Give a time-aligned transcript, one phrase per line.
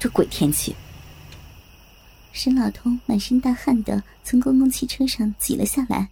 [0.00, 0.74] 这鬼天气！
[2.30, 6.08] 沈老头满身大汗的从公共汽车上挤了下来，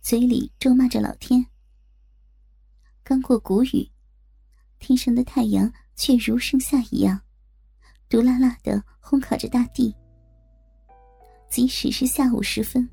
[0.00, 1.46] 嘴里咒骂着老天。
[3.04, 3.88] 刚过谷雨，
[4.80, 7.20] 天上的太阳却如盛夏一样，
[8.08, 9.94] 毒辣辣的烘烤着大地。
[11.48, 12.88] 即使是下午时分，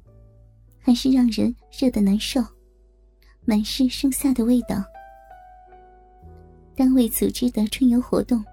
[0.77, 2.43] 还是让人热得难受，
[3.43, 4.83] 满是盛夏的味道。
[6.75, 8.45] 单位组织的春游活动。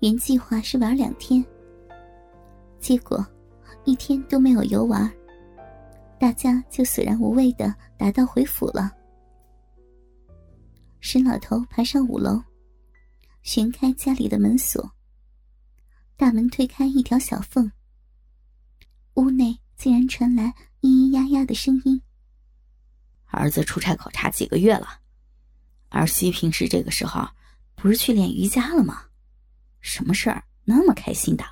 [0.00, 1.44] 原计划是玩两天，
[2.78, 3.26] 结果
[3.84, 5.12] 一天都没有游玩，
[6.20, 8.92] 大家就索然无味的打道回府了。
[11.00, 12.40] 沈老头爬上五楼，
[13.42, 14.88] 旋开家里的门锁，
[16.16, 17.72] 大门推开一条小缝，
[19.14, 22.00] 屋内竟然传来咿咿呀呀的声音。
[23.26, 25.00] 儿子出差考察几个月了，
[25.88, 27.28] 儿媳平时这个时候
[27.74, 29.02] 不是去练瑜伽了吗？
[29.80, 31.44] 什么事儿那么开心的？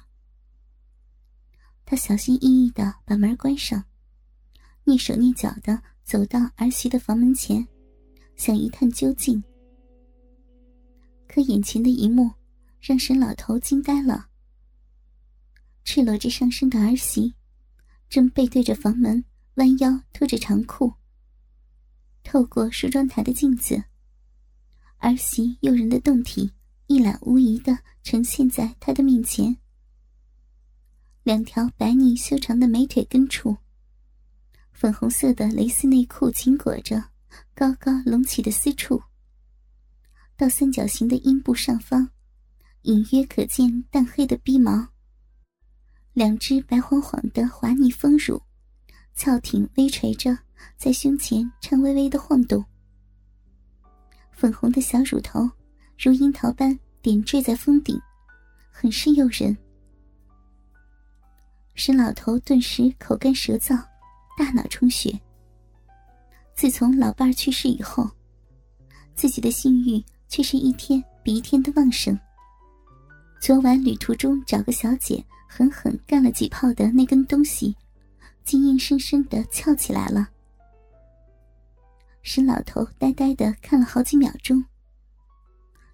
[1.85, 3.85] 他小心翼翼的把门关上，
[4.85, 7.67] 蹑手蹑脚的走到儿媳的房门前，
[8.35, 9.43] 想一探究竟。
[11.29, 12.31] 可眼前的一幕
[12.81, 14.29] 让沈老头惊呆了：
[15.85, 17.35] 赤裸着上身的儿媳，
[18.09, 20.93] 正背对着房门，弯腰脱着长裤。
[22.25, 23.85] 透过梳妆台的镜子，
[24.99, 26.51] 儿媳诱人的胴体。
[26.89, 29.57] 一览无遗的呈现在他的面前，
[31.25, 33.57] 两条白腻修长的美腿根处，
[34.71, 37.03] 粉红色的蕾丝内裤紧裹着
[37.57, 39.03] 高高隆起的私处，
[40.37, 42.09] 到三角形的阴部上方，
[42.83, 44.87] 隐约可见淡黑的逼毛。
[46.13, 48.41] 两只白晃晃的滑腻丰乳，
[49.17, 50.39] 翘挺微垂着，
[50.77, 52.65] 在胸前颤巍巍的晃动，
[54.31, 55.51] 粉红的小乳头。
[55.99, 57.99] 如樱桃般点缀在峰顶，
[58.71, 59.57] 很是诱人。
[61.75, 63.83] 沈老头顿时口干舌燥，
[64.37, 65.19] 大脑充血。
[66.55, 68.11] 自从老伴去世以后，
[69.15, 72.19] 自己的性欲却是一天比一天的旺盛。
[73.41, 77.75] 昨晚旅途中找个小姐狠狠干了几炮的那根东西，
[78.45, 80.29] 竟硬生生的翘起来了。
[82.23, 84.63] 沈老头呆呆的看了好几秒钟。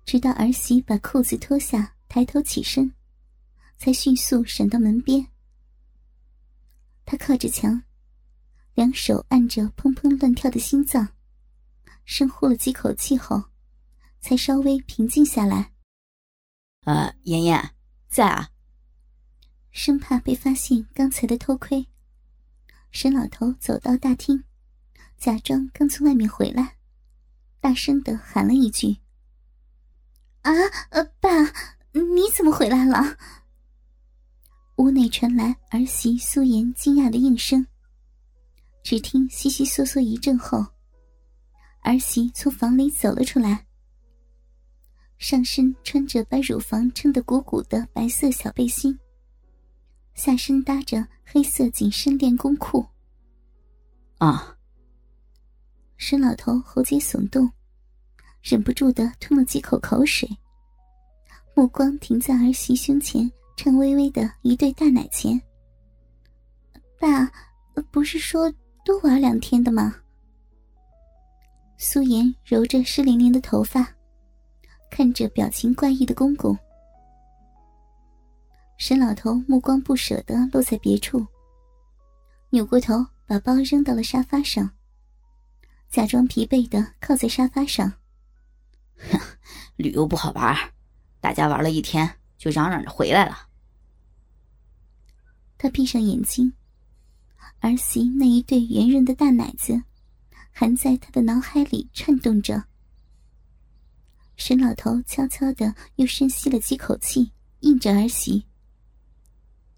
[0.04, 2.92] 直到儿媳把裤子脱下，抬头起身，
[3.78, 5.28] 才迅速闪到门边。
[7.04, 7.82] 他靠着墙，
[8.74, 11.08] 两手按着砰砰乱跳的心脏，
[12.04, 13.44] 深呼了几口气后，
[14.20, 15.72] 才稍微平静下来。
[16.84, 17.74] 呃，妍妍
[18.08, 18.50] 在啊。
[19.70, 21.86] 生怕被发现刚才的偷窥，
[22.90, 24.44] 沈老头走到大厅，
[25.16, 26.76] 假装刚从外面回来，
[27.60, 29.01] 大声的喊了一句。
[30.42, 30.52] 啊，
[30.90, 31.30] 呃，爸，
[31.92, 33.16] 你怎么回来了？
[34.76, 37.64] 屋内传来儿媳苏颜惊讶的应声。
[38.82, 40.66] 只听悉悉嗦嗦一阵后，
[41.82, 43.66] 儿媳从房里走了出来，
[45.18, 48.98] 上身穿着把乳房撑得鼓鼓的白色小背心，
[50.14, 52.84] 下身搭着黑色紧身练功裤。
[54.18, 54.56] 啊！
[55.96, 57.48] 沈老头喉结耸动。
[58.42, 60.28] 忍不住的吞了几口口水，
[61.54, 65.40] 目光停在儿媳胸前颤巍巍的一对大奶前。
[66.98, 67.30] 爸，
[67.92, 68.52] 不是说
[68.84, 69.94] 多玩两天的吗？
[71.78, 73.88] 苏颜揉着湿淋淋的头发，
[74.90, 76.56] 看着表情怪异的公公。
[78.76, 81.24] 沈老头目光不舍的落在别处，
[82.50, 84.68] 扭过头把包扔到了沙发上，
[85.90, 87.92] 假装疲惫的靠在沙发上。
[89.10, 89.20] 哼，
[89.76, 90.56] 旅游不好玩，
[91.20, 93.48] 大家玩了一天就嚷嚷着回来了。
[95.58, 96.52] 他闭上眼睛，
[97.60, 99.84] 儿媳那一对圆润的大奶子，
[100.50, 102.64] 还在他的脑海里颤动着。
[104.36, 108.46] 沈老头悄悄的又深吸了几口气，应着儿媳：“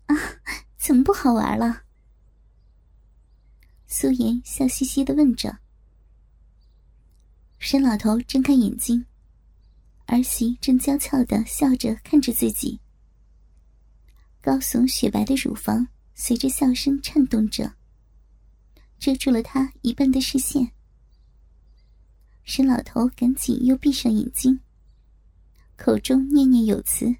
[0.07, 0.17] 啊，
[0.79, 1.83] 怎么不好玩了？”
[3.87, 5.59] 苏颜笑嘻嘻的问着。
[7.59, 9.05] 沈老头睁开眼睛。
[10.07, 12.79] 儿媳正娇俏的笑着看着自己，
[14.41, 17.75] 高耸雪白的乳房随着笑声颤动着，
[18.99, 20.71] 遮住了她一半的视线。
[22.45, 24.61] 沈老头赶紧又闭上眼睛，
[25.77, 27.17] 口中念念有词，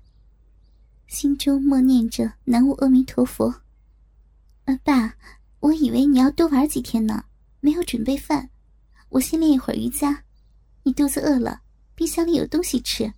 [1.07, 3.63] 心中默念着“南无阿弥陀佛”。
[4.67, 5.17] 啊，爸，
[5.61, 7.25] 我以为你要多玩几天呢，
[7.61, 8.51] 没有准备饭，
[9.09, 10.25] 我先练一会儿瑜伽。
[10.83, 11.63] 你肚子饿了，
[11.95, 13.13] 冰箱里有东西吃。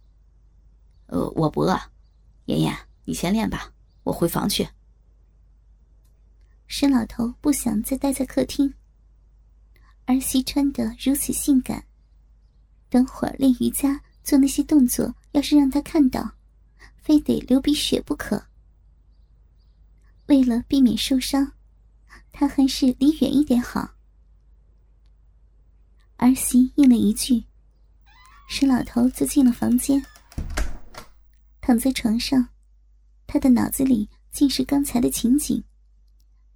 [1.07, 1.79] 呃，我不饿，
[2.47, 4.69] 妍妍，你先练吧，我回房去。
[6.67, 8.75] 沈老头不想再待在客厅，
[10.07, 11.87] 儿媳穿得如此性感。
[12.89, 16.33] 等会儿练瑜伽做那些动作，要是让他看到，
[16.97, 18.47] 非得流鼻血不可。
[20.27, 21.53] 为了避免受伤，
[22.33, 23.95] 他还是离远一点好。
[26.17, 27.45] 儿媳应了一句，
[28.49, 30.01] 沈老头就进了房间，
[31.61, 32.49] 躺在床上，
[33.27, 35.63] 他的脑子里尽是刚才的情景。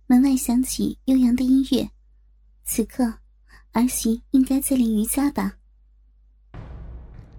[0.07, 1.89] 门外响起悠扬的音乐，
[2.65, 3.13] 此刻
[3.73, 5.57] 儿媳应该在练瑜伽吧。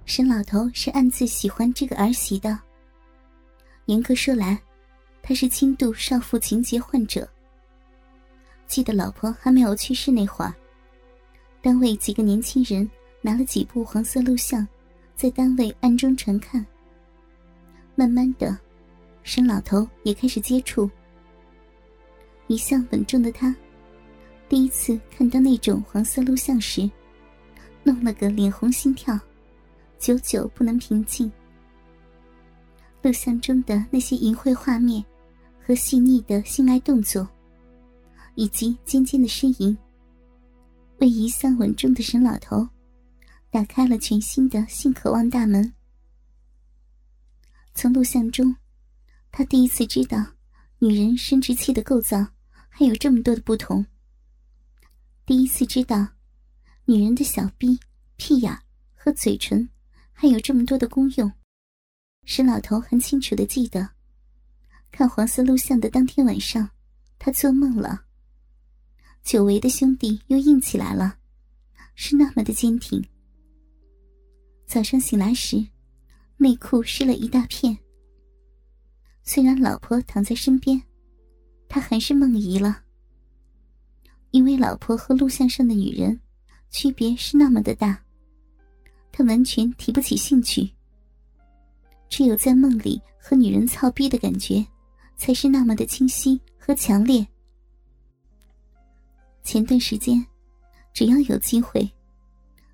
[0.06, 2.59] 沈老头是暗自喜欢这个儿媳的。
[3.86, 4.62] 严格说来，
[5.21, 7.27] 他是轻度少妇情节患者。
[8.68, 10.54] 记得老婆还没有去世那会儿，
[11.62, 12.89] 单位几个年轻人
[13.21, 14.68] 拿了几部黄色录像，
[15.15, 16.65] 在单位暗中传看。
[17.95, 18.57] 慢慢的，
[19.23, 20.89] 沈老头也开始接触。
[22.47, 23.56] 一向稳重的他，
[24.50, 26.89] 第一次看到那种黄色录像时，
[27.83, 29.18] 弄了个脸红心跳。
[30.00, 31.31] 久久不能平静。
[33.03, 35.03] 录像中的那些淫秽画面，
[35.63, 37.27] 和细腻的性爱动作，
[38.33, 39.77] 以及尖尖的呻吟，
[40.97, 42.68] 为一向稳重的沈老头
[43.51, 45.74] 打开了全新的性渴望大门。
[47.75, 48.56] 从录像中，
[49.31, 50.25] 他第一次知道，
[50.80, 52.25] 女人生殖器的构造
[52.69, 53.86] 还有这么多的不同。
[55.25, 56.07] 第一次知道，
[56.86, 57.80] 女人的小臂、
[58.15, 58.57] 屁眼
[58.95, 59.69] 和嘴唇。
[60.13, 61.31] 还有这么多的功用，
[62.25, 63.89] 沈老头很清楚的记得，
[64.92, 66.69] 看黄色录像的当天晚上，
[67.18, 68.06] 他做梦了。
[69.24, 71.18] 久违的兄弟又硬起来了，
[71.95, 73.04] 是那么的坚挺。
[74.71, 75.62] 早上醒来时，
[76.38, 77.77] 内裤湿了一大片。
[79.21, 80.81] 虽然老婆躺在身边，
[81.68, 82.81] 他还是梦遗了，
[84.29, 86.18] 因为老婆和录像上的女人
[86.69, 88.01] 区别是那么的大。
[89.12, 90.71] 他完全提不起兴趣，
[92.07, 94.65] 只有在梦里和女人操逼的感觉，
[95.18, 97.27] 才是那么的清晰和强烈。
[99.44, 100.25] 前段时间，
[100.94, 101.85] 只要有机会，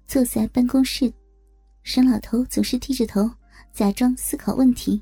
[0.05, 1.11] 坐在办公室，
[1.89, 3.31] 沈老头总是低着头，
[3.71, 5.01] 假装思考问题，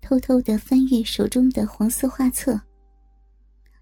[0.00, 2.58] 偷偷的翻阅手中的黄色画册。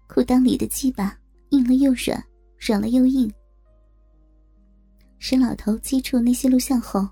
[0.05, 1.17] 裤裆里的鸡巴
[1.51, 2.21] 硬了又软，
[2.59, 3.33] 软了又硬。
[5.19, 7.07] 沈老头接触那些录像后，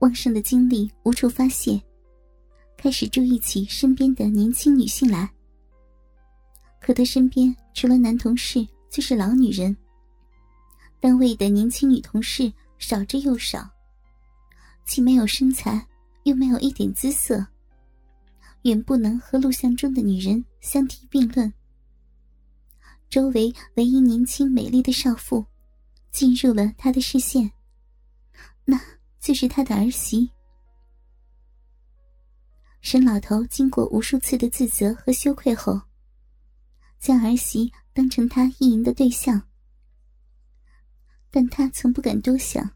[0.00, 1.80] 旺盛的精力无处发泄，
[2.76, 5.26] 开始注意起身边的年轻女性来。
[6.78, 9.74] 可他身边除了男同事就是老女人，
[11.00, 13.66] 单位的年轻女同事少之又少，
[14.88, 15.86] 既没有身材，
[16.24, 17.46] 又没有一点姿色，
[18.62, 21.52] 远不能和录像中的女人相提并论。
[23.10, 25.46] 周围唯一年轻美丽的少妇。
[26.10, 27.52] 进入了他的视线，
[28.64, 28.80] 那
[29.20, 30.28] 就是他的儿媳。
[32.80, 35.80] 沈老头经过无数次的自责和羞愧后，
[36.98, 39.40] 将儿媳当成他意淫的对象，
[41.30, 42.68] 但他从不敢多想，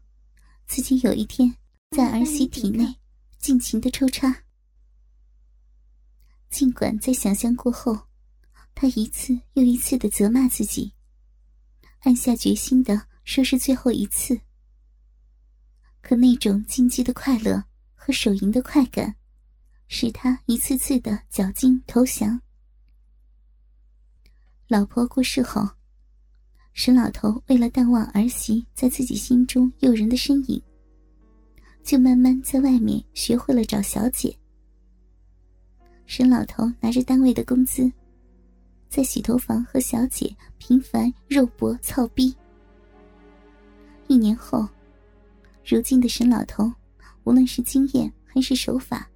[0.67, 1.53] 自己有一天
[1.93, 2.95] 在儿媳体内
[3.37, 4.43] 尽情的抽插。
[6.49, 8.07] 尽管在想象过后，
[8.73, 10.93] 他一次又一次的责骂自己，
[11.99, 13.07] 暗下决心的。
[13.25, 14.41] 说是最后一次，
[16.01, 17.63] 可那种禁忌的快乐
[17.95, 19.15] 和手淫的快感，
[19.87, 22.41] 使他一次次的绞尽投降。
[24.67, 25.65] 老婆过世后，
[26.73, 30.61] 沈老头为了淡忘儿媳在自己心中诱人的身影，
[31.83, 34.35] 就慢慢在外面学会了找小姐。
[36.05, 37.91] 沈老头拿着单位的工资，
[38.89, 42.33] 在洗头房和小姐频繁肉搏操逼。
[44.07, 44.67] 一年后，
[45.65, 46.71] 如今的沈老头，
[47.23, 49.09] 无论是经验还是手法，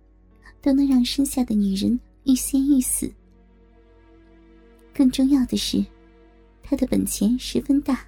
[0.61, 3.11] 都能让身下的女人欲仙欲死。
[4.93, 5.85] 更重要的是，
[6.63, 8.05] 他的本钱十分大，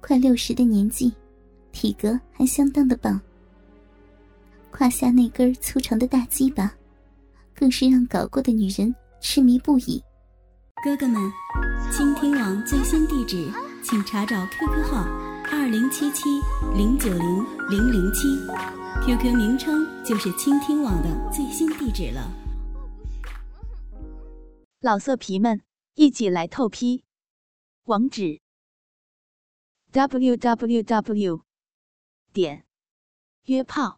[0.00, 1.12] 快六十的年纪，
[1.72, 3.20] 体格还相当的棒。
[4.70, 6.72] 胯下那根粗长的大鸡巴，
[7.54, 10.02] 更是让搞过的女人痴迷不已。
[10.84, 11.20] 哥哥们，
[11.92, 13.50] 倾听网最新地址，
[13.82, 15.02] 请查找 QQ 号
[15.50, 16.28] 二零七七
[16.76, 18.28] 零九零零零七
[19.04, 22.30] ，QQ 名称就是倾听网的最新地址了。
[24.80, 25.60] 老色皮们，
[25.94, 27.02] 一起来透批，
[27.86, 28.40] 网址
[29.90, 31.40] ：w w w
[32.32, 32.64] 点
[33.46, 33.97] 约炮